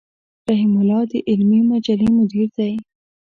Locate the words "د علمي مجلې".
1.11-2.07